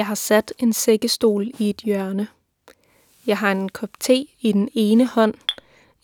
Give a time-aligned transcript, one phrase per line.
[0.00, 2.28] Jeg har sat en sækkestol i et hjørne.
[3.26, 5.34] Jeg har en kop te i den ene hånd,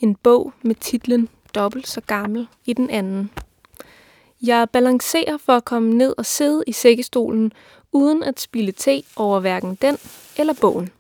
[0.00, 3.30] en bog med titlen Dobbelt så gammel i den anden.
[4.42, 7.52] Jeg balancerer for at komme ned og sidde i sækkestolen,
[7.92, 9.98] uden at spille te over hverken den
[10.36, 10.90] eller bogen.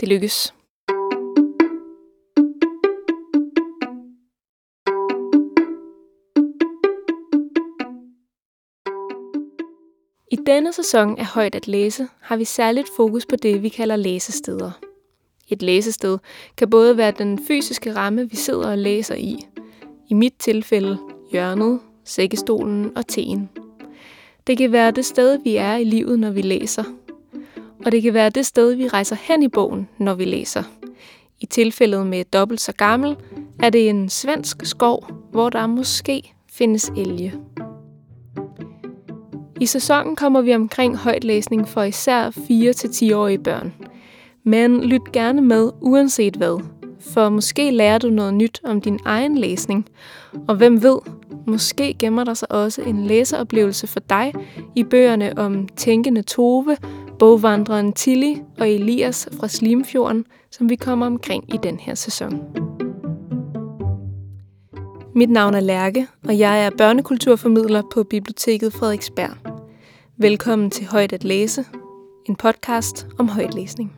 [0.00, 0.57] Det lykkes.
[10.30, 13.96] I denne sæson af Højt at læse har vi særligt fokus på det, vi kalder
[13.96, 14.70] læsesteder.
[15.48, 16.18] Et læsested
[16.56, 19.46] kan både være den fysiske ramme, vi sidder og læser i.
[20.08, 20.98] I mit tilfælde
[21.32, 23.48] hjørnet, sækkestolen og teen.
[24.46, 26.84] Det kan være det sted, vi er i livet, når vi læser.
[27.86, 30.62] Og det kan være det sted, vi rejser hen i bogen, når vi læser.
[31.40, 33.16] I tilfældet med dobbelt så gammel,
[33.62, 37.34] er det en svensk skov, hvor der måske findes elge.
[39.60, 43.74] I sæsonen kommer vi omkring højtlæsning for især 4-10-årige børn.
[44.44, 46.62] Men lyt gerne med uanset hvad,
[47.00, 49.86] for måske lærer du noget nyt om din egen læsning.
[50.48, 50.98] Og hvem ved,
[51.46, 54.32] måske gemmer der sig også en læseoplevelse for dig
[54.76, 56.76] i bøgerne om Tænkende Tove,
[57.18, 62.40] bogvandreren Tilly og Elias fra Slimfjorden, som vi kommer omkring i den her sæson.
[65.14, 69.30] Mit navn er Lærke, og jeg er børnekulturformidler på Biblioteket Frederiksberg.
[70.16, 71.64] Velkommen til Højt at læse,
[72.26, 73.96] en podcast om højtlæsning.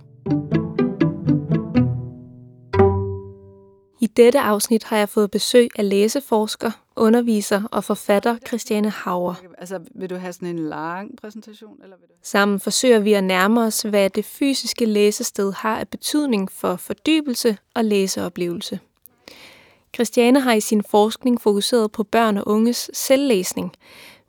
[4.01, 9.35] I dette afsnit har jeg fået besøg af læseforsker, underviser og forfatter Christiane Hauer.
[9.59, 11.83] Altså, vil du have sådan en lang præsentation?
[11.83, 12.15] Eller vil du?
[12.23, 17.59] Sammen forsøger vi at nærme os, hvad det fysiske læsested har af betydning for fordybelse
[17.75, 18.81] og læseoplevelse.
[19.95, 23.73] Christiane har i sin forskning fokuseret på børn og unges selvlæsning,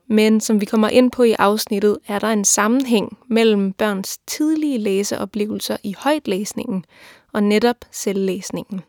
[0.08, 4.78] men som vi kommer ind på i afsnittet, er der en sammenhæng mellem børns tidlige
[4.78, 6.86] læseoplevelser i højtlæsningen
[7.34, 8.82] og netop selvlæsningen.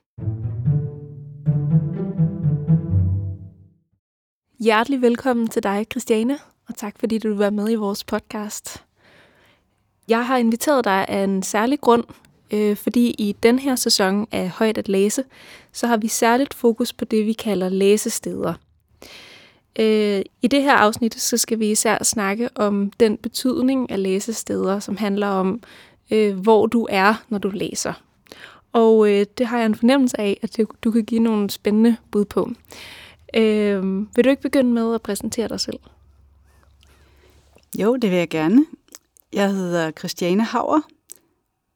[4.60, 8.84] Hjertelig velkommen til dig, Christiane, og tak fordi du vil være med i vores podcast.
[10.08, 12.04] Jeg har inviteret dig af en særlig grund,
[12.52, 15.24] øh, fordi i den her sæson af Højt at læse,
[15.72, 18.54] så har vi særligt fokus på det, vi kalder læsesteder.
[19.78, 24.80] Øh, I det her afsnit, så skal vi især snakke om den betydning af læsesteder,
[24.80, 25.62] som handler om,
[26.10, 27.92] øh, hvor du er, når du læser.
[28.72, 32.24] Og øh, det har jeg en fornemmelse af, at du kan give nogle spændende bud
[32.24, 32.50] på.
[33.34, 33.82] Øh,
[34.16, 35.78] vil du ikke begynde med at præsentere dig selv?
[37.78, 38.66] Jo, det vil jeg gerne.
[39.32, 40.80] Jeg hedder Christiane Hauer,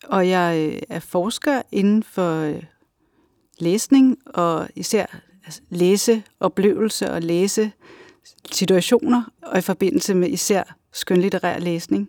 [0.06, 2.62] og jeg øh, er forsker inden for øh,
[3.59, 5.06] læsning og især
[5.44, 7.72] altså, læseoplevelse og læse
[8.53, 12.09] situationer, og i forbindelse med især skønlitterær læsning.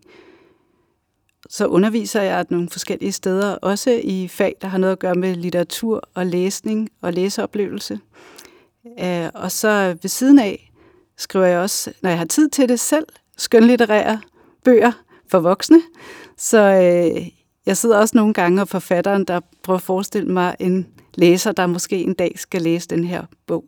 [1.50, 5.36] Så underviser jeg nogle forskellige steder, også i fag, der har noget at gøre med
[5.36, 8.00] litteratur og læsning og læseoplevelse.
[9.00, 10.72] Øh, og så ved siden af
[11.18, 13.06] skriver jeg også, når jeg har tid til det selv,
[13.38, 14.22] skønlitterære
[14.64, 14.92] bøger
[15.28, 15.82] for voksne.
[16.38, 17.28] Så øh,
[17.68, 21.68] jeg sidder også nogle gange og forfatteren, der prøver at forestille mig en læser, der
[21.68, 23.66] måske en dag skal læse den her bog.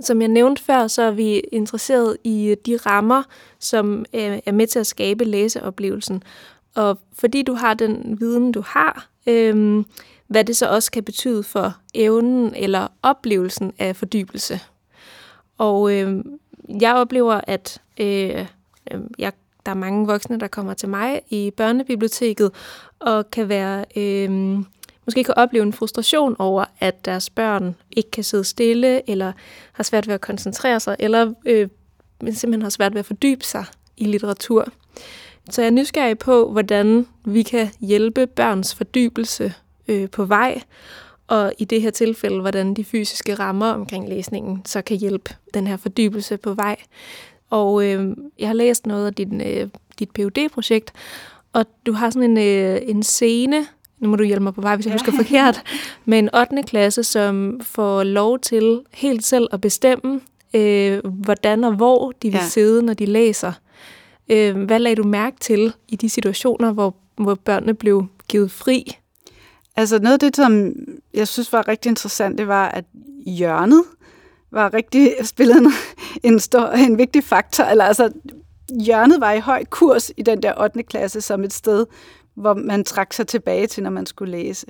[0.00, 3.22] Som jeg nævnte før, så er vi interesseret i øh, de rammer,
[3.58, 6.22] som øh, er med til at skabe læseoplevelsen.
[6.74, 9.84] Og fordi du har den viden, du har, øhm,
[10.26, 14.60] hvad det så også kan betyde for evnen eller oplevelsen af fordybelse.
[15.58, 16.38] Og øhm,
[16.80, 18.46] jeg oplever, at øh,
[18.92, 19.32] øh jeg,
[19.66, 22.50] der er mange voksne, der kommer til mig i børnebiblioteket
[22.98, 24.64] og kan være øh,
[25.06, 29.32] måske kan opleve en frustration over, at deres børn ikke kan sidde stille, eller
[29.72, 31.68] har svært ved at koncentrere sig, eller øh,
[32.20, 33.64] simpelthen har svært ved at fordybe sig
[33.96, 34.68] i litteratur.
[35.50, 39.54] Så jeg er nysgerrig på, hvordan vi kan hjælpe børns fordybelse
[39.88, 40.62] øh, på vej,
[41.26, 45.66] og i det her tilfælde, hvordan de fysiske rammer omkring læsningen så kan hjælpe den
[45.66, 46.76] her fordybelse på vej.
[47.54, 49.68] Og øh, jeg har læst noget af din, øh,
[49.98, 50.92] dit phd projekt
[51.54, 53.66] og du har sådan en, øh, en scene,
[53.98, 54.94] nu må du hjælpe mig på vej, hvis jeg ja.
[54.94, 55.62] husker forkert,
[56.04, 56.62] med en 8.
[56.62, 60.20] klasse, som får lov til helt selv at bestemme,
[60.54, 62.48] øh, hvordan og hvor de vil ja.
[62.48, 63.52] sidde, når de læser.
[64.28, 68.96] Øh, hvad lagde du mærke til i de situationer, hvor, hvor børnene blev givet fri?
[69.76, 70.72] Altså noget af det, som
[71.14, 72.84] jeg synes var rigtig interessant, det var, at
[73.26, 73.84] hjørnet
[74.54, 75.72] var rigtig spillet en,
[76.22, 77.64] en, stor, en vigtig faktor.
[77.64, 78.12] Eller altså,
[78.84, 80.82] hjørnet var i høj kurs i den der 8.
[80.82, 81.86] klasse som et sted,
[82.34, 84.66] hvor man trak sig tilbage til, når man skulle læse.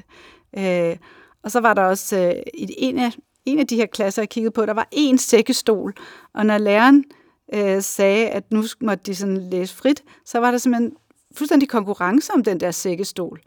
[0.59, 0.97] Øh,
[1.43, 3.13] og så var der også øh, i en af
[3.45, 5.95] en af de her klasser, jeg kiggede på, der var én sækkestol,
[6.35, 7.05] og når læreren
[7.55, 10.93] øh, sagde, at nu måtte de sådan læse frit, så var der simpelthen
[11.37, 13.41] fuldstændig konkurrence om den der sækkestol.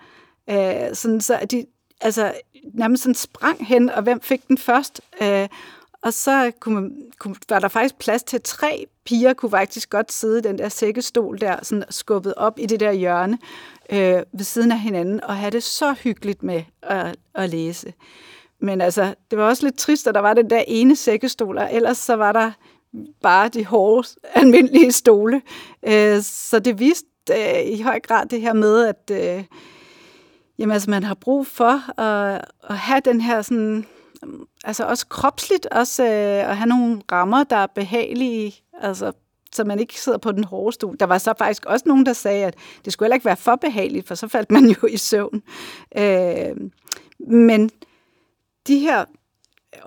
[0.50, 1.66] Øh, sådan, så de
[2.01, 2.33] altså,
[2.74, 5.01] nærmest sådan sprang hen, og hvem fik den først?
[5.22, 5.48] Øh,
[6.03, 10.11] og så kunne man, kunne, var der faktisk plads til tre piger, kunne faktisk godt
[10.11, 13.38] sidde i den der sækkestol der, sådan skubbet op i det der hjørne
[13.89, 17.94] øh, ved siden af hinanden, og have det så hyggeligt med at, at læse.
[18.59, 21.73] Men altså, det var også lidt trist, at der var den der ene sækkestol, og
[21.73, 22.51] ellers så var der
[23.21, 25.41] bare de hårde, almindelige stole.
[25.88, 29.44] Øh, så det viste øh, i høj grad det her med, at øh,
[30.59, 33.85] jamen, altså, man har brug for at, at have den her sådan,
[34.64, 39.12] altså også kropsligt, også øh, at have nogle rammer, der er behagelige, altså
[39.52, 40.96] så man ikke sidder på den hårde stol.
[41.00, 42.56] Der var så faktisk også nogen, der sagde, at
[42.86, 45.44] det skulle heller ikke være for behageligt, for så faldt man jo i søvn.
[45.98, 46.56] Øh,
[47.19, 47.69] men
[48.68, 49.06] de her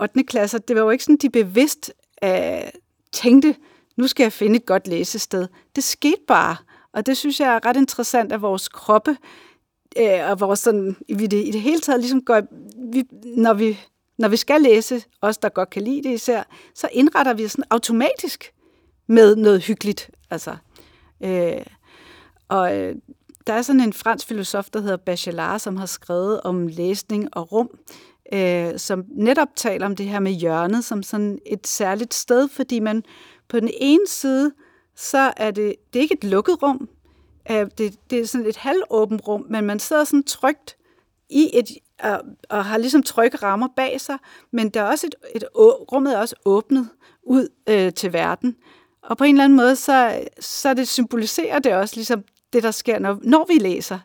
[0.00, 0.24] 8.
[0.24, 1.92] klasser, det var jo ikke sådan, de bevidst
[2.24, 2.70] øh,
[3.12, 3.56] tænkte,
[3.96, 5.48] nu skal jeg finde et godt læsested.
[5.76, 6.56] Det skete bare,
[6.92, 9.16] og det synes jeg er ret interessant, at vores kroppe
[9.98, 12.42] øh, og vores sådan, i det, i det hele taget ligesom går,
[12.92, 13.78] vi, når, vi,
[14.20, 16.42] når vi skal læse, os der godt kan lide det især,
[16.74, 18.52] så indretter vi sådan automatisk
[19.06, 20.10] med noget hyggeligt.
[20.30, 20.56] Altså,
[21.20, 21.62] øh,
[22.48, 22.94] og øh,
[23.46, 27.52] der er sådan en fransk filosof, der hedder Bachelard, som har skrevet om læsning og
[27.52, 27.70] rum,
[28.32, 32.80] øh, som netop taler om det her med hjørnet som sådan et særligt sted, fordi
[32.80, 33.02] man
[33.48, 34.52] på den ene side,
[34.96, 36.88] så er det, det er ikke et lukket rum,
[37.50, 40.76] øh, det, det er sådan et halvåbent rum, men man sidder sådan trygt
[41.30, 41.70] i et,
[42.02, 44.18] og, og har ligesom trygge rammer bag sig,
[44.52, 46.88] men der er også et, et rummet er også åbnet
[47.22, 48.56] ud øh, til verden.
[49.02, 52.70] Og på en eller anden måde, så, så det symboliserer det også ligesom det, der
[52.70, 53.98] sker, når, når vi læser,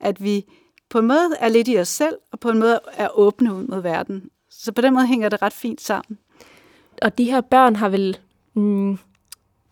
[0.00, 0.44] at vi
[0.90, 3.64] på en måde er lidt i os selv, og på en måde er åbne ud
[3.64, 4.30] mod verden.
[4.50, 6.18] Så på den måde hænger det ret fint sammen.
[7.02, 8.18] Og de her børn har vel...
[8.54, 8.98] Mm,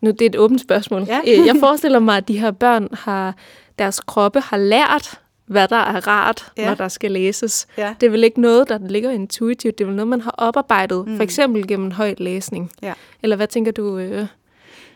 [0.01, 1.01] nu det er et åbent spørgsmål.
[1.01, 1.19] Ja.
[1.27, 3.35] Øh, jeg forestiller mig, at de her børn har...
[3.79, 5.20] Deres kroppe har lært,
[5.51, 6.65] hvad der er rart, ja.
[6.65, 7.67] når der skal læses.
[7.77, 7.95] Ja.
[8.01, 9.77] Det er vel ikke noget, der ligger intuitivt.
[9.77, 11.15] Det er vel noget, man har oparbejdet, mm.
[11.15, 12.71] for eksempel gennem højt læsning.
[12.81, 12.93] Ja.
[13.23, 13.97] Eller hvad tænker du?
[13.97, 14.27] Øh?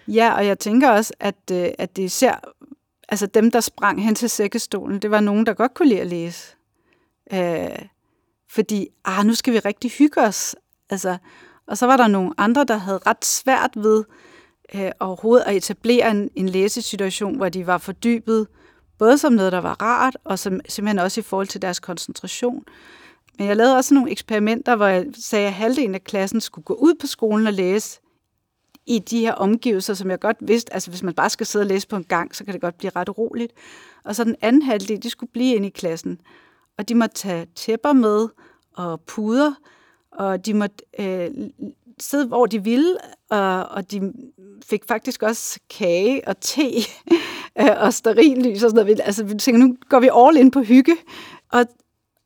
[0.08, 2.54] Ja, og jeg tænker også, at, øh, at det især
[3.10, 6.08] altså dem, der sprang hen til sækkestolen, det var nogen, der godt kunne lide at
[6.08, 6.56] læse.
[7.34, 7.80] Øh,
[8.52, 10.56] fordi, ah, nu skal vi rigtig hygge os.
[10.90, 11.18] Altså,
[11.68, 14.04] og så var der nogle andre, der havde ret svært ved
[14.76, 18.48] øh, overhovedet at etablere en, en læsesituation, hvor de var fordybet,
[18.98, 22.64] både som noget, der var rart, og som, simpelthen også i forhold til deres koncentration.
[23.38, 26.74] Men jeg lavede også nogle eksperimenter, hvor jeg sagde, at halvdelen af klassen skulle gå
[26.74, 28.00] ud på skolen og læse
[28.86, 31.68] i de her omgivelser, som jeg godt vidste, altså hvis man bare skal sidde og
[31.68, 33.54] læse på en gang, så kan det godt blive ret uroligt.
[34.04, 36.22] Og så den anden halvdel, de skulle blive inde i klassen.
[36.78, 38.28] Og de måtte tage tæpper med
[38.76, 39.54] og puder,
[40.12, 41.30] og de måtte øh,
[42.00, 42.98] sidde, hvor de ville,
[43.30, 44.14] og, og de
[44.66, 46.72] fik faktisk også kage og te
[47.60, 49.02] Øh, og sterillys og sådan noget.
[49.04, 50.96] Altså, vi tænker, nu går vi all in på hygge.
[51.52, 51.66] Og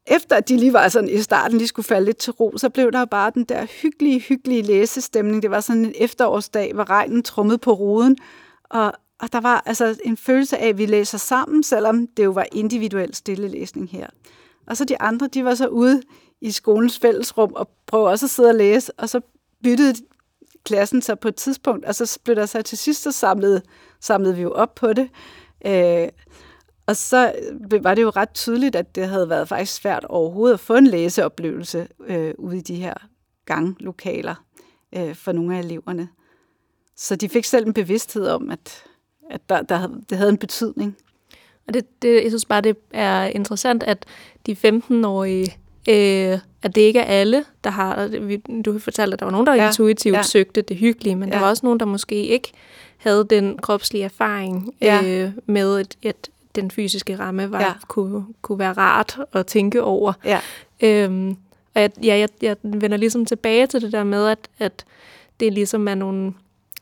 [0.08, 2.70] efter at de lige var sådan i starten, lige skulle falde lidt til ro, så
[2.70, 5.42] blev der bare den der hyggelige, hyggelige læsestemning.
[5.42, 8.18] Det var sådan en efterårsdag, hvor regnen trummede på ruden,
[8.64, 12.31] og, og der var altså en følelse af, at vi læser sammen, selvom det jo
[12.31, 14.08] var individuel stille læsning her.
[14.68, 16.02] Og så de andre, de var så ude
[16.42, 19.21] i skolens fællesrum og prøvede også at sidde og læse, og så
[19.64, 19.94] byttede
[20.63, 23.61] klassen så på et tidspunkt, og så blev der så til sidst, så samlede,
[23.99, 25.09] samlede vi jo op på det.
[25.66, 26.07] Øh,
[26.85, 27.33] og så
[27.73, 30.75] øh, var det jo ret tydeligt, at det havde været faktisk svært overhovedet at få
[30.75, 32.94] en læseoplevelse øh, ude i de her
[33.45, 34.35] ganglokaler
[34.95, 36.09] øh, for nogle af eleverne.
[36.95, 38.83] Så de fik selv en bevidsthed om, at,
[39.30, 40.97] at der, der, det havde en betydning.
[41.68, 44.06] Og det, det, jeg synes bare, det er interessant, at
[44.45, 45.57] de 15-årige,
[45.90, 48.08] øh, at det ikke er alle, der har...
[48.66, 50.22] Du har fortalt, at der var nogen, der ja, intuitivt ja.
[50.22, 51.36] søgte det hyggelige, men ja.
[51.36, 52.52] der var også nogen, der måske ikke
[52.98, 55.02] havde den kropslige erfaring ja.
[55.06, 57.74] øh, med et, et, den fysiske ramme var, ja.
[57.88, 60.14] kunne, kunne være rart at tænke over.
[60.26, 60.40] Ja.
[60.81, 61.38] Øhm,
[61.76, 64.86] og jeg, ja, jeg, jeg vender ligesom tilbage til det der med, at, at
[65.40, 66.34] det ligesom er nogle,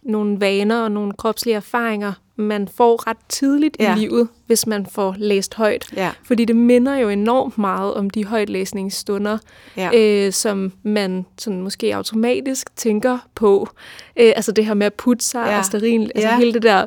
[0.04, 3.96] nogle vaner og nogle kropslige erfaringer, man får ret tidligt ja.
[3.96, 5.86] i livet, hvis man får læst højt.
[5.96, 6.12] Ja.
[6.24, 9.38] Fordi det minder jo enormt meget om de højtlæsningsstunder,
[9.78, 9.90] ja.
[9.94, 13.70] øh, som man sådan måske automatisk tænker på.
[14.20, 15.58] Øh, altså det her med at putte sig ja.
[15.58, 16.38] og sterin, altså ja.
[16.38, 16.86] hele det der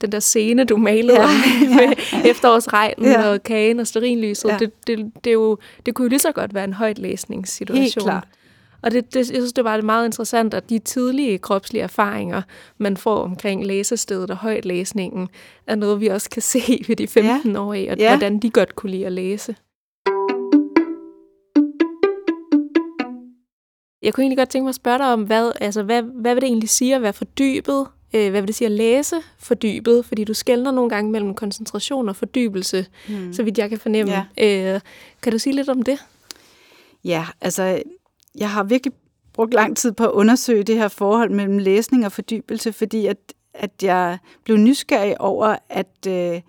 [0.00, 1.30] den der scene, du malede ja, om
[1.76, 2.30] med ja.
[2.30, 3.28] efterårsregnen ja.
[3.28, 4.56] og kagen og sterinlyset, ja.
[4.58, 7.82] det, det, det, er jo, det kunne jo lige så godt være en højtlæsningssituation.
[7.82, 8.28] Helt klart.
[8.84, 12.42] Og det, det, jeg synes, det var det meget interessant, at de tidlige kropslige erfaringer,
[12.78, 15.28] man får omkring læsestedet og højtlæsningen,
[15.66, 18.10] er noget, vi også kan se ved de 15-årige, og ja.
[18.10, 19.56] hvordan de godt kunne lide at læse.
[24.04, 26.40] jeg kunne egentlig godt tænke mig at spørge dig om, hvad, altså, hvad, hvad vil
[26.42, 27.86] det egentlig sige at være fordybet?
[28.14, 30.04] Øh, hvad vil det sige at læse fordybet?
[30.04, 33.32] Fordi du skældner nogle gange mellem koncentration og fordybelse, mm.
[33.32, 34.12] så vidt jeg kan fornemme.
[34.36, 34.74] Ja.
[34.74, 34.80] Øh,
[35.22, 36.04] kan du sige lidt om det?
[37.04, 37.82] Ja, altså,
[38.38, 38.92] jeg har virkelig
[39.32, 43.16] brugt lang tid på at undersøge det her forhold mellem læsning og fordybelse, fordi at,
[43.54, 46.40] at jeg blev nysgerrig over, at øh,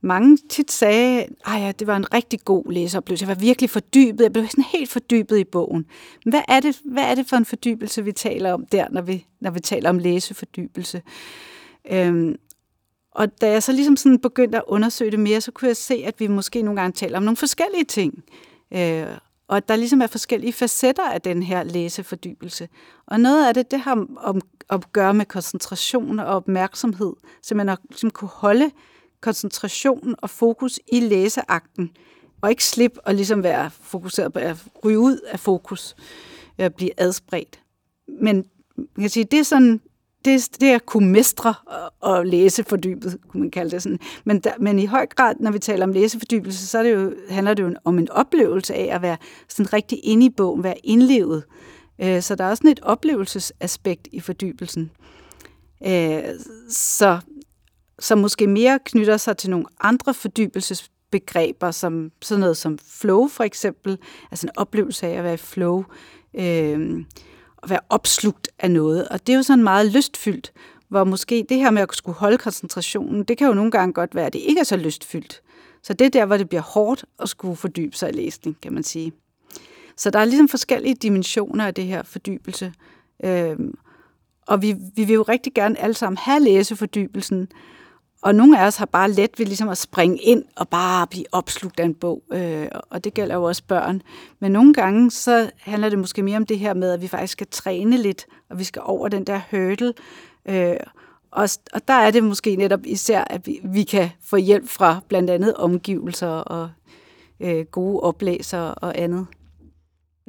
[0.00, 3.22] mange tit sagde, at ja, det var en rigtig god læseoplevelse.
[3.22, 4.20] Jeg var virkelig fordybet.
[4.20, 5.86] Jeg blev sådan helt fordybet i bogen.
[6.24, 9.02] Men hvad er det, hvad er det for en fordybelse, vi taler om der, når
[9.02, 11.02] vi, når vi taler om læsefordybelse?
[11.90, 12.36] Øhm,
[13.12, 16.02] og da jeg så ligesom sådan begyndte at undersøge det mere, så kunne jeg se,
[16.06, 18.24] at vi måske nogle gange taler om nogle forskellige ting.
[18.74, 19.06] Øh,
[19.48, 22.68] og at der ligesom er forskellige facetter af den her læsefordybelse.
[23.06, 24.40] Og noget af det, det har om,
[24.70, 27.12] at gøre med koncentration og opmærksomhed,
[27.42, 28.70] så man har ligesom kunne holde
[29.20, 31.90] koncentration og fokus i læseakten,
[32.40, 35.96] og ikke slippe og ligesom være fokuseret på at ryge ud af fokus,
[36.58, 37.60] at blive adspredt.
[38.22, 38.44] Men
[38.78, 39.80] jeg kan sige, det er sådan,
[40.28, 41.54] det er det at kunne mestre
[42.00, 43.98] og læse fordybet, kunne man kalde det sådan.
[44.24, 47.14] Men, der, men i høj grad, når vi taler om læsefordybelse, så er det jo,
[47.30, 49.16] handler det jo om en oplevelse af at være
[49.48, 51.44] sådan rigtig inde i bogen, være indlevet.
[51.98, 54.90] Øh, så der er også sådan et oplevelsesaspekt i fordybelsen.
[55.86, 56.22] Øh,
[56.70, 57.18] så
[57.98, 63.44] som måske mere knytter sig til nogle andre fordybelsesbegreber, som sådan noget som flow for
[63.44, 63.98] eksempel,
[64.30, 65.84] altså en oplevelse af at være i flow,
[66.34, 67.04] øh,
[67.62, 69.08] at være opslugt af noget.
[69.08, 70.52] Og det er jo sådan meget lystfyldt,
[70.88, 74.14] hvor måske det her med at skulle holde koncentrationen, det kan jo nogle gange godt
[74.14, 75.42] være, at det ikke er så lystfyldt.
[75.82, 78.72] Så det er der, hvor det bliver hårdt at skulle fordybe sig i læsning, kan
[78.72, 79.12] man sige.
[79.96, 82.72] Så der er ligesom forskellige dimensioner af det her fordybelse.
[83.24, 83.74] Øhm,
[84.46, 87.48] og vi, vi vil jo rigtig gerne alle sammen have læsefordybelsen,
[88.22, 91.24] og nogle af os har bare let ved ligesom at springe ind og bare blive
[91.32, 94.02] opslugt af en bog, øh, og det gælder jo også børn.
[94.40, 97.32] Men nogle gange så handler det måske mere om det her med, at vi faktisk
[97.32, 99.94] skal træne lidt, og vi skal over den der hurdle.
[100.48, 100.76] Øh,
[101.30, 105.00] og, og der er det måske netop især, at vi, vi kan få hjælp fra
[105.08, 106.70] blandt andet omgivelser og
[107.40, 109.26] øh, gode oplæser og andet.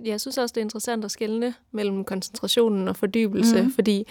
[0.05, 3.74] Jeg synes også, det er interessant at skelne mellem koncentrationen og fordybelse, mm.
[3.74, 4.08] fordi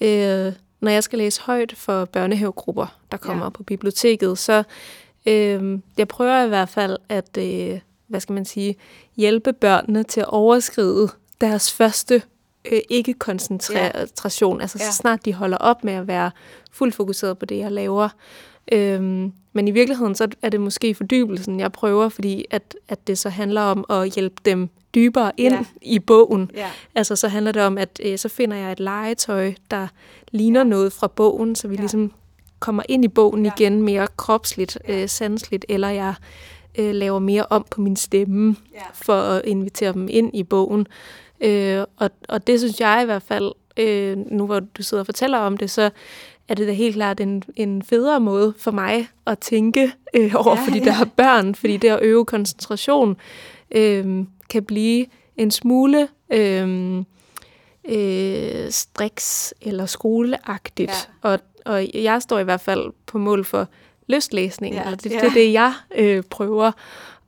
[0.00, 3.50] øh, når jeg skal læse højt for børnehavegrupper, der kommer ja.
[3.50, 4.62] på biblioteket, så
[5.26, 8.76] øh, jeg prøver i hvert fald at, øh, hvad skal man sige,
[9.16, 11.08] hjælpe børnene til at overskride
[11.40, 12.22] deres første
[12.72, 14.56] øh, ikke-koncentration.
[14.56, 14.62] Ja.
[14.62, 14.90] Altså ja.
[14.90, 16.30] så snart de holder op med at være
[16.72, 18.08] fuldt fokuseret på det, jeg laver.
[18.72, 23.18] Øhm, men i virkeligheden så er det måske fordybelsen, jeg prøver, fordi at, at det
[23.18, 25.64] så handler om at hjælpe dem dybere ind ja.
[25.82, 26.50] i bogen.
[26.54, 26.70] Ja.
[26.94, 29.88] Altså så handler det om, at øh, så finder jeg et legetøj, der
[30.30, 30.64] ligner ja.
[30.64, 31.80] noget fra bogen, så vi ja.
[31.80, 32.12] ligesom
[32.60, 33.52] kommer ind i bogen ja.
[33.56, 36.14] igen mere kropsligt, øh, sandsligt, eller jeg
[36.78, 38.80] øh, laver mere om på min stemme ja.
[38.94, 40.86] for at invitere dem ind i bogen.
[41.40, 45.06] Øh, og, og det synes jeg i hvert fald, øh, nu hvor du sidder og
[45.06, 45.90] fortæller om det, så
[46.50, 50.56] er det da helt klart en, en federe måde for mig at tænke øh, over
[50.56, 50.84] ja, for de ja.
[50.84, 53.16] der børn, fordi det at øve koncentration
[53.70, 56.96] øh, kan blive en smule øh,
[57.84, 61.08] øh, striks eller skoleagtigt.
[61.24, 61.30] Ja.
[61.30, 63.68] Og, og jeg står i hvert fald på mål for
[64.06, 64.82] lystlæsning, ja.
[64.82, 65.20] eller det, ja.
[65.20, 66.72] det er det, jeg øh, prøver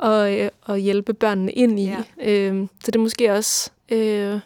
[0.02, 1.85] at, øh, at hjælpe børnene ind i.
[1.85, 2.02] Ja.
[2.21, 4.41] Øh, så det er måske også, øh,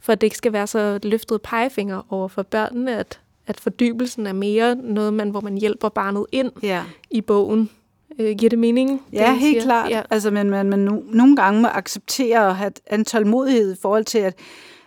[0.00, 3.20] for at det ikke skal være så løftet pegefinger over for børnene, at,
[3.50, 6.84] at fordybelsen er mere noget, man, hvor man hjælper barnet ind ja.
[7.10, 7.70] i bogen.
[8.18, 9.02] Øh, giver det mening?
[9.12, 9.62] Ja, det, helt siger?
[9.62, 9.90] klart.
[9.90, 10.02] Ja.
[10.10, 14.04] Altså, men man, man no, nogle gange må acceptere at have en tålmodighed i forhold
[14.04, 14.38] til, at,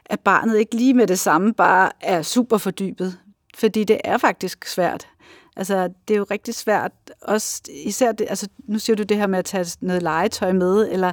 [0.05, 3.17] at barnet ikke lige med det samme bare er super fordybet.
[3.55, 5.08] Fordi det er faktisk svært.
[5.55, 6.91] Altså, det er jo rigtig svært,
[7.22, 10.91] også især det, altså, nu siger du det her med at tage noget legetøj med,
[10.91, 11.12] eller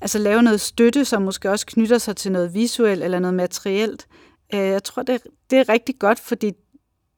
[0.00, 4.06] altså lave noget støtte, som måske også knytter sig til noget visuelt eller noget materielt.
[4.54, 6.52] Øh, jeg tror, det, det er rigtig godt, fordi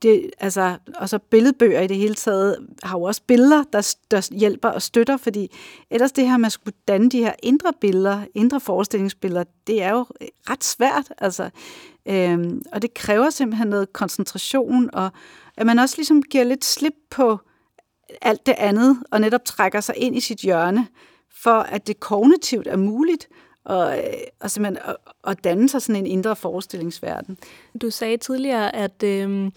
[0.03, 4.35] det, altså, og så billedbøger i det hele taget har jo også billeder, der, der
[4.35, 5.51] hjælper og støtter, fordi
[5.91, 9.91] ellers det her med at skulle danne de her indre billeder, indre forestillingsbilleder, det er
[9.91, 11.51] jo øh, ret svært, altså.
[12.09, 15.11] Øhm, og det kræver simpelthen noget koncentration, og
[15.57, 17.39] at man også ligesom giver lidt slip på
[18.23, 20.87] alt det andet, og netop trækker sig ind i sit hjørne,
[21.43, 23.29] for at det kognitivt er muligt,
[23.67, 23.99] og,
[24.41, 27.39] og simpelthen at, at danne sig sådan en indre forestillingsverden.
[27.83, 29.51] Du sagde tidligere, at øh,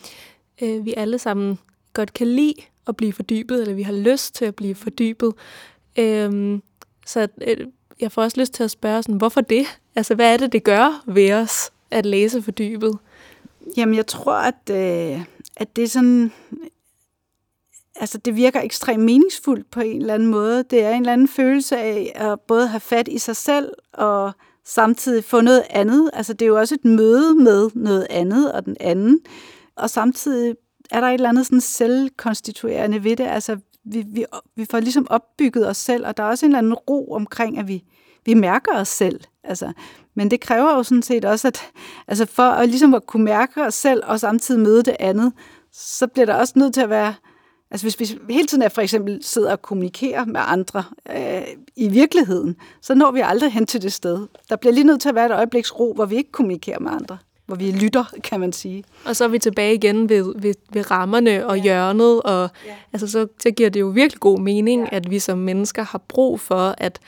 [0.62, 1.60] øh, vi alle sammen
[1.94, 2.54] godt kan lide
[2.88, 5.34] at blive fordybet, eller vi har lyst til at blive fordybet.
[5.98, 6.60] Øh,
[7.06, 7.58] så øh,
[8.00, 9.66] jeg får også lyst til at spørge, sådan, hvorfor det?
[9.96, 12.98] Altså, hvad er det, det gør ved os at læse fordybet?
[13.78, 15.22] Jamen, jeg tror, at, øh,
[15.58, 16.32] at det er sådan
[18.00, 20.64] altså det virker ekstremt meningsfuldt på en eller anden måde.
[20.64, 24.32] Det er en eller anden følelse af at både have fat i sig selv og
[24.66, 26.10] samtidig få noget andet.
[26.14, 29.20] Altså det er jo også et møde med noget andet og den anden.
[29.76, 30.56] Og samtidig
[30.92, 33.28] er der et eller andet sådan selvkonstituerende ved det.
[33.28, 34.26] Altså vi, vi,
[34.56, 37.58] vi får ligesom opbygget os selv, og der er også en eller anden ro omkring,
[37.58, 37.84] at vi,
[38.26, 39.22] vi mærker os selv.
[39.44, 39.72] Altså,
[40.16, 41.62] men det kræver jo sådan set også, at
[42.08, 45.34] altså for at, ligesom at kunne mærke os selv og samtidig møde det andet,
[45.72, 47.14] så bliver der også nødt til at være
[47.72, 50.84] Altså hvis vi hele tiden er for eksempel sidder og kommunikerer med andre
[51.16, 51.42] øh,
[51.76, 54.28] i virkeligheden, så når vi aldrig hen til det sted.
[54.50, 56.92] Der bliver lige nødt til at være et øjebliks ro, hvor vi ikke kommunikerer med
[56.92, 57.18] andre.
[57.46, 58.84] Hvor vi lytter, kan man sige.
[59.06, 61.64] Og så er vi tilbage igen ved, ved, ved rammerne og ja.
[61.64, 62.22] hjørnet.
[62.22, 62.76] Og, ja.
[62.94, 64.96] altså, så, så giver det jo virkelig god mening, ja.
[64.96, 67.00] at vi som mennesker har brug for, at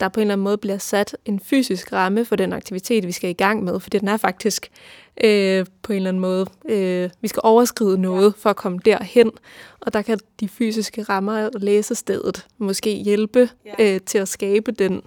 [0.00, 3.12] der på en eller anden måde bliver sat en fysisk ramme for den aktivitet, vi
[3.12, 4.70] skal i gang med, for den er faktisk
[5.24, 9.30] øh, på en eller anden måde, øh, vi skal overskride noget for at komme derhen,
[9.80, 15.02] og der kan de fysiske rammer og læsestedet måske hjælpe øh, til at skabe den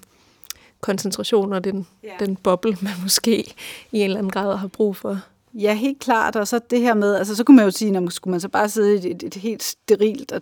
[0.81, 2.25] koncentration og den, ja.
[2.25, 3.55] den boble, man måske
[3.91, 5.19] i en eller anden grad har brug for.
[5.53, 6.35] Ja, helt klart.
[6.35, 8.49] Og så det her med, altså så kunne man jo sige, at skulle man så
[8.49, 10.41] bare sidde i et, et helt sterilt og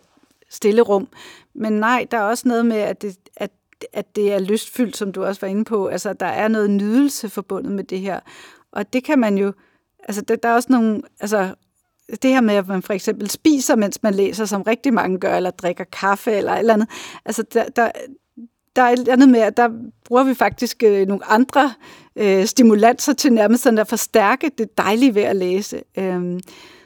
[0.49, 1.07] stille rum.
[1.53, 3.51] Men nej, der er også noget med, at det, at
[3.93, 5.87] at det er lystfyldt, som du også var inde på.
[5.87, 8.19] Altså, der er noget nydelse forbundet med det her.
[8.71, 9.53] Og det kan man jo,
[10.03, 11.55] altså, der, der er også nogle, altså,
[12.21, 15.35] det her med, at man for eksempel spiser, mens man læser, som rigtig mange gør,
[15.35, 16.89] eller drikker kaffe, eller et eller andet.
[17.25, 17.91] Altså, der, der,
[18.75, 19.69] der er et andet med, at der
[20.05, 21.73] bruger vi faktisk øh, nogle andre
[22.15, 25.81] øh, stimulanser til nærmest sådan at forstærke det dejlige ved at læse.
[25.97, 26.39] Øhm,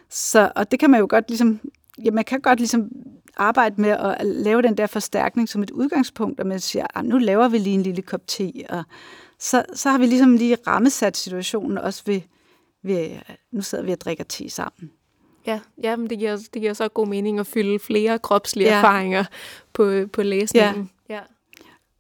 [0.10, 1.60] så, og det kan man jo godt ligesom,
[2.06, 2.90] ja, man kan godt ligesom
[3.38, 7.06] arbejde med at lave den der forstærkning som et udgangspunkt, og man siger, at ah,
[7.06, 8.84] nu laver vi lige en lille kop te, og
[9.40, 12.22] så, så har vi ligesom lige rammesat situationen også ved,
[12.84, 13.10] ved
[13.52, 14.92] nu sidder vi og drikker te sammen.
[15.48, 18.78] Ja, ja men det giver, det giver så god mening at fylde flere kropslige ja.
[18.78, 19.24] erfaringer
[19.74, 20.90] på, på læsningen.
[21.10, 21.16] Ja.
[21.16, 21.20] ja.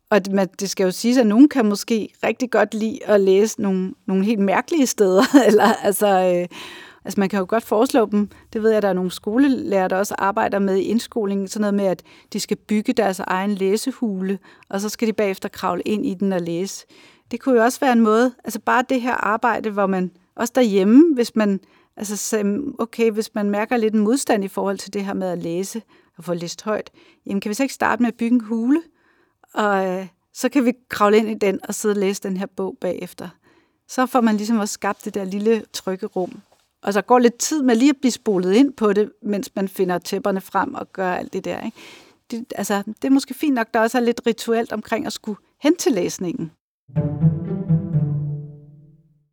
[0.09, 3.61] Og det, det skal jo sige, at nogen kan måske rigtig godt lide at læse
[3.61, 6.07] nogle, nogle helt mærkelige steder, eller altså...
[6.07, 6.57] Øh,
[7.05, 9.87] Altså man kan jo godt foreslå dem, det ved jeg, at der er nogle skolelærer,
[9.87, 13.51] der også arbejder med i indskolingen, sådan noget med, at de skal bygge deres egen
[13.51, 14.39] læsehule,
[14.69, 16.85] og så skal de bagefter kravle ind i den og læse.
[17.31, 20.53] Det kunne jo også være en måde, altså bare det her arbejde, hvor man også
[20.55, 21.59] derhjemme, hvis man,
[21.97, 22.43] altså
[22.79, 25.81] okay, hvis man mærker lidt en modstand i forhold til det her med at læse
[26.17, 26.91] og få læst højt,
[27.25, 28.81] jamen kan vi så ikke starte med at bygge en hule,
[29.53, 32.45] og øh, så kan vi kravle ind i den og sidde og læse den her
[32.45, 33.29] bog bagefter.
[33.87, 36.41] Så får man ligesom også skabt det der lille trygge rum.
[36.83, 39.67] Og så går lidt tid med lige at blive spolet ind på det, mens man
[39.67, 41.65] finder tæpperne frem og gør alt det der.
[41.65, 41.77] Ikke?
[42.31, 45.37] Det, altså, det er måske fint nok, der også er lidt rituelt omkring at skulle
[45.61, 46.51] hen til læsningen.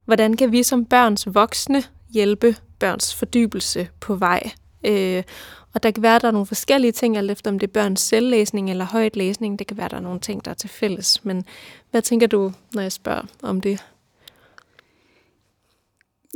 [0.05, 4.51] Hvordan kan vi som børns voksne hjælpe børns fordybelse på vej?
[4.87, 5.23] Øh,
[5.75, 8.01] og der kan være, der er nogle forskellige ting, alt efter om det er børns
[8.01, 9.59] selvlæsning eller højt læsning.
[9.59, 11.25] Det kan være, der er nogle ting, der er til fælles.
[11.25, 11.45] Men
[11.91, 13.85] hvad tænker du, når jeg spørger om det?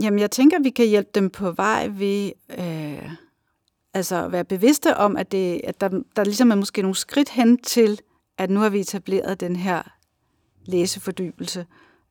[0.02, 3.11] Jamen, jeg tænker, vi kan hjælpe dem på vej ved øh,
[3.94, 7.28] altså at være bevidste om, at, det, at der, der ligesom er måske nogle skridt
[7.28, 8.00] hen til,
[8.38, 9.83] at nu har vi etableret den her
[10.64, 11.66] læsefordybelse.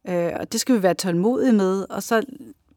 [0.10, 2.24] Øh, og det skal vi være tålmodige med, og så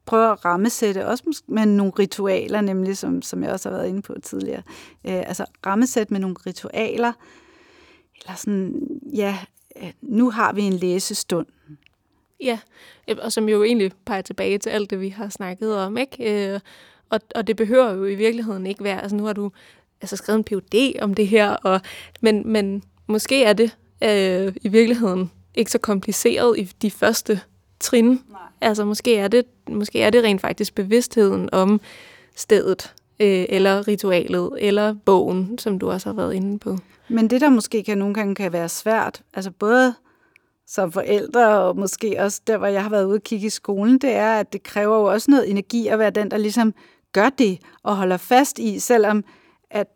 [0.07, 4.03] prøve at rammesætte også med nogle ritualer, nemlig som, som jeg også har været inde
[4.03, 4.63] på tidligere.
[5.05, 7.13] Øh, altså rammesætte med nogle ritualer,
[8.21, 9.39] eller sådan, ja,
[9.83, 11.47] øh, nu har vi en læsestund.
[12.41, 12.59] Ja,
[13.19, 16.53] og som jo egentlig peger tilbage til alt det, vi har snakket om, ikke?
[16.53, 16.61] Øh,
[17.11, 19.51] og, og det behøver jo i virkeligheden ikke være, altså nu har du
[20.01, 21.81] altså skrevet en PhD om det her, og,
[22.21, 27.41] men, men måske er det øh, i virkeligheden ikke så kompliceret i de første
[27.81, 28.09] trin.
[28.09, 28.41] Nej.
[28.61, 31.81] Altså måske er, det, måske er det rent faktisk bevidstheden om
[32.35, 36.79] stedet, øh, eller ritualet, eller bogen, som du også har været inde på.
[37.09, 39.95] Men det, der måske kan nogle gange kan være svært, altså både
[40.67, 43.99] som forældre, og måske også der, hvor jeg har været ude og kigge i skolen,
[43.99, 46.75] det er, at det kræver jo også noget energi at være den, der ligesom
[47.13, 49.25] gør det og holder fast i, selvom
[49.71, 49.87] at,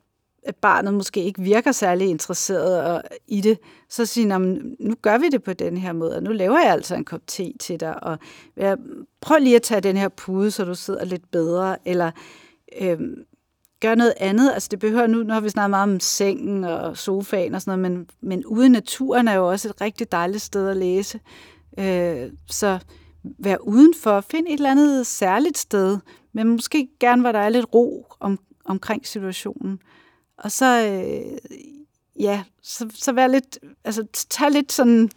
[0.43, 5.43] at barnet måske ikke virker særlig interesseret i det, så siger nu gør vi det
[5.43, 8.19] på den her måde, og nu laver jeg altså en kop te til dig, og
[9.21, 12.11] prøv lige at tage den her pude, så du sidder lidt bedre, eller
[12.81, 13.25] øhm,
[13.81, 14.53] gør noget andet.
[14.53, 17.79] Altså det behøver nu, nu har vi snakket meget om sengen og sofaen og sådan
[17.79, 21.21] noget, men, men ude i naturen er jo også et rigtig dejligt sted at læse.
[21.79, 22.79] Øh, så
[23.25, 25.99] vær udenfor, find et eller andet særligt sted,
[26.33, 29.79] men måske gerne, hvor der er lidt ro om, omkring situationen.
[30.39, 31.39] Og så, øh,
[32.21, 35.11] ja, så, så vær lidt, altså tag lidt sådan,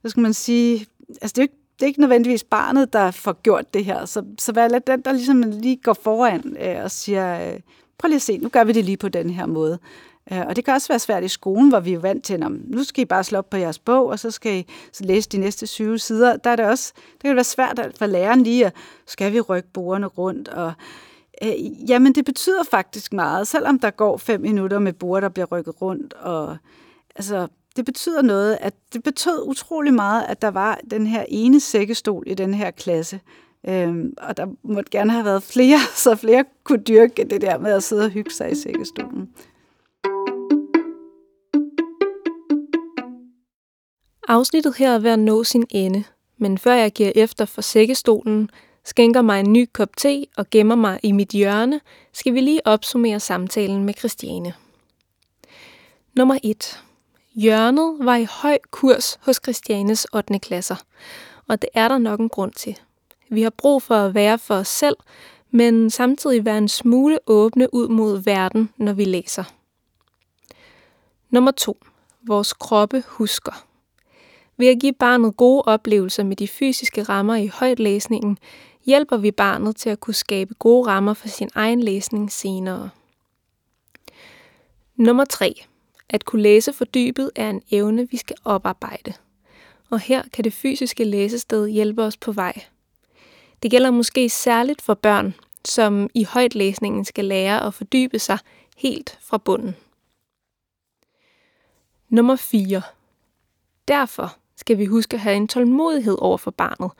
[0.00, 3.32] hvad skal man sige, altså det er ikke det er ikke nødvendigvis barnet, der får
[3.42, 4.04] gjort det her.
[4.04, 7.60] Så, så vær lidt den, der ligesom lige går foran øh, og siger, øh,
[8.00, 9.78] prøv lige at se, nu gør vi det lige på den her måde.
[10.32, 12.50] Øh, og det kan også være svært i skolen, hvor vi er vant til, at
[12.50, 14.66] nu skal I bare slå op på jeres bog, og så skal I
[15.00, 16.36] læse de næste 20 sider.
[16.36, 18.72] Der er det også, det kan være svært for læreren lige at,
[19.06, 20.72] skal vi rykke bordene rundt, og
[21.42, 25.46] øh, jamen det betyder faktisk meget, selvom der går fem minutter med bord, der bliver
[25.46, 26.56] rykket rundt, og
[27.16, 31.60] altså, det betyder noget, at det betød utrolig meget, at der var den her ene
[31.60, 33.20] sækkestol i den her klasse.
[33.68, 37.72] Øhm, og der måtte gerne have været flere, så flere kunne dyrke det der med
[37.72, 39.28] at sidde og hygge sig i sækkestolen.
[44.28, 46.04] Afsnittet her er ved at nå sin ende,
[46.38, 48.50] men før jeg giver efter for sækkestolen,
[48.84, 51.80] skænker mig en ny kop te og gemmer mig i mit hjørne,
[52.12, 54.54] skal vi lige opsummere samtalen med Christiane.
[56.16, 56.82] Nummer 1.
[57.34, 60.38] Hjørnet var i høj kurs hos Christianes 8.
[60.38, 60.76] klasser,
[61.48, 62.78] og det er der nok en grund til.
[63.32, 64.96] Vi har brug for at være for os selv,
[65.50, 69.44] men samtidig være en smule åbne ud mod verden, når vi læser.
[71.30, 71.78] Nummer 2.
[72.22, 73.66] Vores kroppe husker.
[74.56, 78.38] Ved at give barnet gode oplevelser med de fysiske rammer i højtlæsningen,
[78.84, 82.90] hjælper vi barnet til at kunne skabe gode rammer for sin egen læsning senere.
[84.96, 85.54] Nummer 3.
[86.08, 89.12] At kunne læse fordybet er en evne, vi skal oparbejde.
[89.90, 92.62] Og her kan det fysiske læsested hjælpe os på vej.
[93.62, 98.38] Det gælder måske særligt for børn, som i højtlæsningen skal lære at fordybe sig
[98.76, 99.76] helt fra bunden.
[102.08, 102.82] Nummer 4.
[103.88, 106.90] Derfor skal vi huske at have en tålmodighed over for barnet,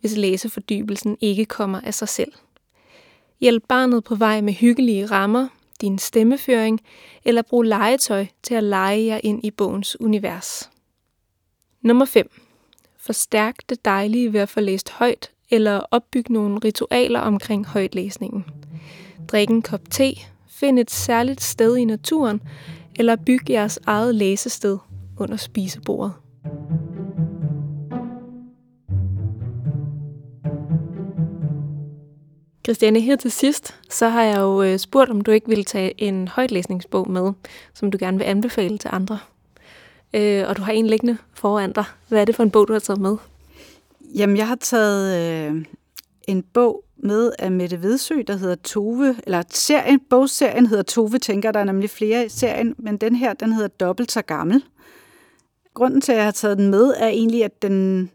[0.00, 2.32] hvis læsefordybelsen ikke kommer af sig selv.
[3.40, 5.48] Hjælp barnet på vej med hyggelige rammer,
[5.80, 6.80] din stemmeføring
[7.24, 10.70] eller brug legetøj til at lege jer ind i bogens univers.
[11.80, 12.30] Nummer 5.
[12.96, 18.44] Forstærk det dejlige ved at få læst højt eller opbygge nogle ritualer omkring højtlæsningen.
[19.28, 20.14] Drik en kop te,
[20.48, 22.42] find et særligt sted i naturen,
[22.96, 24.78] eller byg jeres eget læsested
[25.18, 26.12] under spisebordet.
[32.64, 36.00] Christiane, her til sidst, så har jeg jo øh, spurgt, om du ikke ville tage
[36.02, 37.32] en højtlæsningsbog med,
[37.74, 39.18] som du gerne vil anbefale til andre.
[40.14, 41.84] Øh, og du har en liggende foran dig.
[42.08, 43.16] Hvad er det for en bog, du har taget med?
[44.14, 45.64] Jamen, jeg har taget øh,
[46.28, 51.52] en bog med af Mette Vedsø, der hedder Tove, eller serien, bogserien hedder Tove, tænker
[51.52, 54.64] der er nemlig flere i serien, men den her, den hedder Dobbelt så gammel.
[55.74, 58.10] Grunden til, at jeg har taget den med, er egentlig, at den,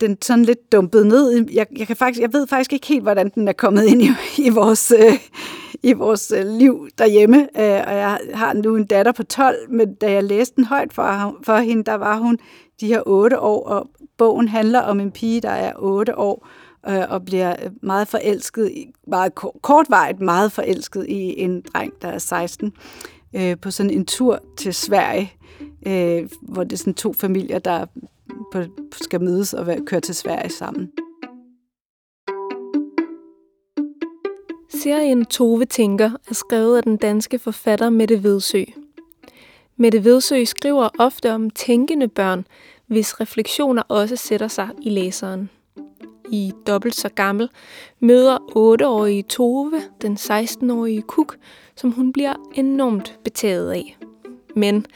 [0.00, 1.46] den sådan lidt dumpet ned.
[1.52, 4.08] Jeg, jeg, kan faktisk, jeg ved faktisk ikke helt, hvordan den er kommet ind i,
[4.46, 5.18] i vores, øh,
[5.82, 7.42] i vores øh, liv derhjemme.
[7.42, 10.92] Øh, og jeg har nu en datter på 12, men da jeg læste den højt
[10.92, 12.38] for, for hende, der var hun
[12.80, 16.48] de her 8 år, og bogen handler om en pige, der er 8 år,
[16.88, 18.72] øh, og bliver meget forelsket,
[19.06, 22.72] meget kortvarigt meget forelsket i en dreng, der er 16,
[23.62, 25.32] på sådan en tur til Sverige,
[26.42, 27.86] hvor det er sådan to familier, der
[29.02, 30.90] skal mødes og køre til Sverige sammen.
[34.82, 38.64] Serien Tove Tænker er skrevet af den danske forfatter Mette Vedsø.
[39.76, 42.46] Mette Vedsø skriver ofte om tænkende børn,
[42.86, 45.50] hvis refleksioner også sætter sig i læseren.
[46.30, 47.48] I Dobbelt så gammel
[48.00, 51.36] møder 8-årige Tove den 16-årige Kuk,
[51.76, 53.98] som hun bliver enormt betaget af.
[54.56, 54.86] Men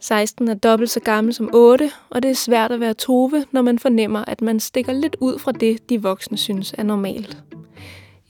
[0.00, 3.62] 16 er dobbelt så gammel som 8, og det er svært at være Tove, når
[3.62, 7.44] man fornemmer, at man stikker lidt ud fra det, de voksne synes er normalt.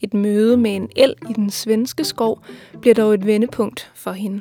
[0.04, 2.42] Et møde med en el i den svenske skov
[2.80, 4.40] bliver dog et vendepunkt for hende.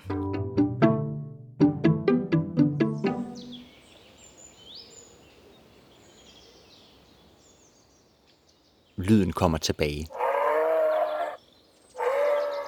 [8.98, 10.08] Lyden kommer tilbage.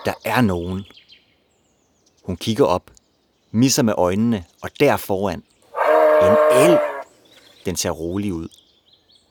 [0.06, 0.84] Der er nogen.
[2.24, 2.92] Hun kigger op
[3.52, 5.44] misser med øjnene, og der foran
[6.22, 6.78] en el.
[7.66, 8.48] Den ser rolig ud.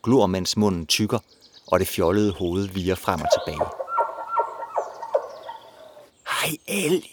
[0.03, 1.19] Glor, mens munden tykker,
[1.67, 3.69] og det fjollede hoved viger frem og tilbage.
[6.29, 7.05] Hej, elg,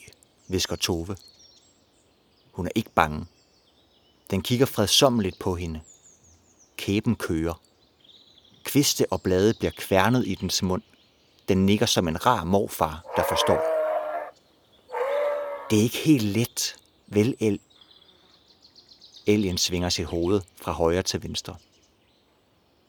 [0.47, 1.17] visker Tove.
[2.51, 3.25] Hun er ikke bange.
[4.31, 5.81] Den kigger fredsommeligt på hende.
[6.77, 7.61] Kæben kører.
[8.63, 10.81] Kviste og blade bliver kværnet i dens mund.
[11.47, 13.61] Den nikker som en rar morfar, der forstår.
[15.69, 16.75] Det er ikke helt let,
[17.07, 17.59] Vel, El.
[19.25, 21.55] Elgen svinger sit hoved fra højre til venstre.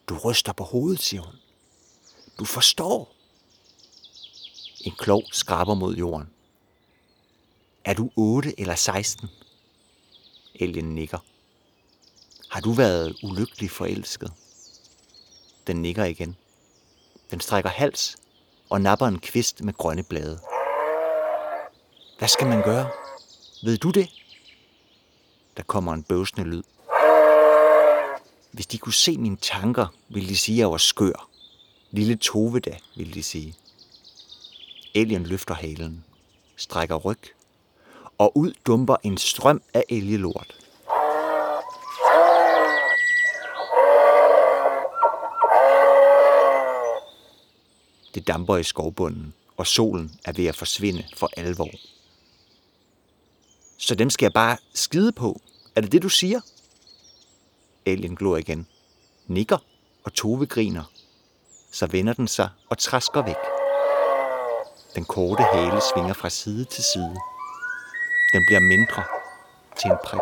[0.09, 1.35] Du ryster på hovedet, siger hun.
[2.39, 3.15] Du forstår.
[4.81, 6.29] En klog skraber mod jorden.
[7.85, 9.29] Er du 8 eller 16?
[10.55, 11.19] Elgen nikker.
[12.49, 14.33] Har du været ulykkelig forelsket?
[15.67, 16.35] Den nikker igen.
[17.31, 18.17] Den strækker hals
[18.69, 20.39] og napper en kvist med grønne blade.
[22.17, 22.89] Hvad skal man gøre?
[23.63, 24.09] Ved du det?
[25.57, 26.63] Der kommer en bøvsende lyd.
[28.51, 31.29] Hvis de kunne se mine tanker, ville de sige, at jeg var skør.
[31.95, 33.55] Lille Tove da, ville de sige.
[34.95, 36.03] Alien løfter halen,
[36.55, 37.19] strækker ryg,
[38.17, 40.55] og ud dumper en strøm af elgelort.
[48.15, 51.69] Det damper i skovbunden, og solen er ved at forsvinde for alvor.
[53.77, 55.41] Så dem skal jeg bare skide på.
[55.75, 56.41] Er det det, du siger?
[57.85, 58.67] Alien glor igen,
[59.27, 59.57] nikker,
[60.03, 60.83] og Tove griner.
[61.73, 63.35] Så vender den sig og træsker væk.
[64.95, 67.15] Den korte hale svinger fra side til side.
[68.33, 69.03] Den bliver mindre
[69.81, 70.21] til en prik.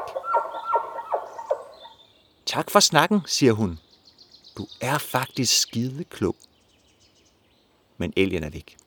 [2.45, 3.79] Tak for snakken, siger hun.
[4.57, 6.35] Du er faktisk skide klog.
[7.97, 8.77] Men elgen er væk.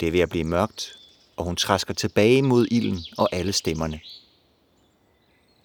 [0.00, 0.98] Det er ved at blive mørkt,
[1.36, 4.00] og hun træsker tilbage mod ilden og alle stemmerne.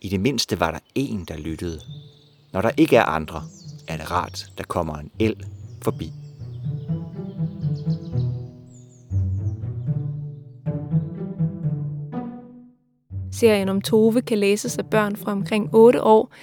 [0.01, 1.81] I det mindste var der en, der lyttede.
[2.51, 3.43] Når der ikke er andre,
[3.87, 5.54] er det rart, der kommer en el
[5.85, 6.11] forbi.
[13.31, 16.33] Serien om Tove kan læses af børn fra omkring 8 år,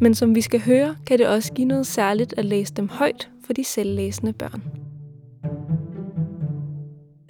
[0.00, 3.30] men som vi skal høre, kan det også give noget særligt at læse dem højt
[3.46, 4.62] for de selvlæsende børn.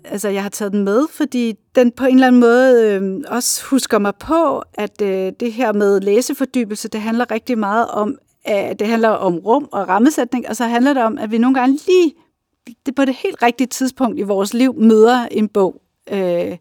[0.05, 3.65] Altså, jeg har taget den med, fordi den på en eller anden måde øh, også
[3.65, 8.75] husker mig på, at øh, det her med læsefordybelse, det handler rigtig meget om, Øh,
[8.79, 11.79] det handler om rum og rammesætning, og så handler det om, at vi nogle gange
[11.87, 12.15] lige
[12.87, 15.83] det på det helt rigtige tidspunkt i vores liv møder en bog.
[16.13, 16.57] Øh,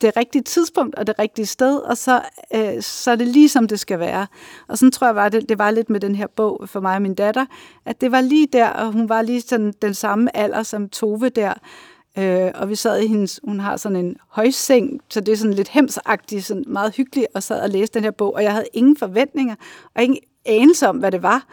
[0.00, 2.22] det rigtige tidspunkt og det rigtige sted, og så,
[2.54, 4.26] øh, så er det lige som det skal være.
[4.68, 6.94] Og sådan tror jeg var det, det var lidt med den her bog for mig
[6.94, 7.46] og min datter,
[7.84, 11.28] at det var lige der, og hun var lige sådan den samme alder som Tove
[11.28, 11.54] der,
[12.18, 15.54] øh, og vi sad i hendes, hun har sådan en højseng, så det er sådan
[15.54, 18.66] lidt hemsagtigt, sådan meget hyggeligt, og sad og læste den her bog, og jeg havde
[18.72, 19.54] ingen forventninger,
[19.94, 21.46] og ingen anelse om, hvad det var.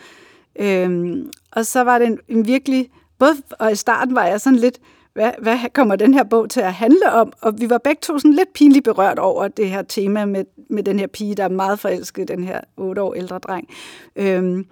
[0.60, 4.60] Øhm, og så var det en, en virkelig, både, og i starten var jeg sådan
[4.60, 4.80] lidt,
[5.14, 7.34] hvad, hvad kommer den her bog til at handle om?
[7.42, 10.84] Og vi var begge to sådan lidt pinligt berørt over det her tema med, med
[10.84, 13.68] den her pige, der er meget forelsket, den her otte år ældre dreng.
[14.16, 14.66] Øhm,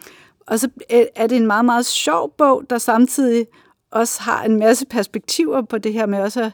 [0.48, 0.70] og så
[1.16, 3.48] er det en meget, meget sjov bog, der samtidig
[3.92, 6.52] også har en masse perspektiver på det her med også at,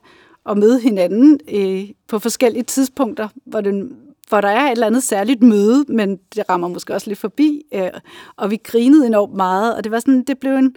[0.49, 3.97] at møde hinanden øh, på forskellige tidspunkter, hvor, den,
[4.29, 7.61] hvor der er et eller andet særligt møde, men det rammer måske også lidt forbi.
[7.73, 7.89] Øh,
[8.35, 10.75] og vi grinede enormt meget, og det var sådan, det blev en,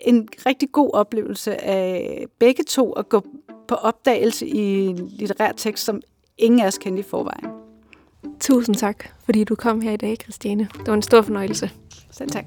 [0.00, 3.26] en rigtig god oplevelse af begge to at gå
[3.68, 6.00] på opdagelse i en litterær tekst, som
[6.38, 7.50] ingen af os kendte i forvejen.
[8.40, 10.68] Tusind tak, fordi du kom her i dag, Christiane.
[10.78, 11.70] Det var en stor fornøjelse.
[12.10, 12.44] Selv tak.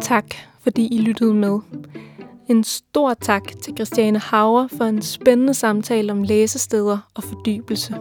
[0.00, 1.58] Tak, fordi I lyttede med.
[2.52, 7.94] En stor tak til Christiane Hauer for en spændende samtale om læsesteder og fordybelse.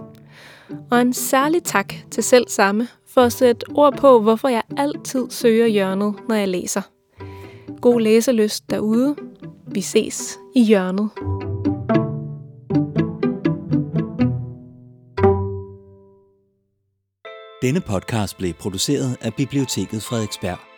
[0.91, 5.29] Og en særlig tak til selv samme for at sætte ord på, hvorfor jeg altid
[5.29, 6.81] søger hjørnet, når jeg læser.
[7.81, 9.15] God læselyst derude.
[9.67, 11.09] Vi ses i hjørnet.
[17.61, 20.70] Denne podcast blev produceret af Biblioteket Frederiksberg.